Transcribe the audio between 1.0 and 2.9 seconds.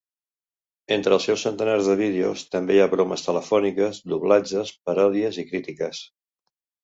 els seus centenars de vídeos també hi ha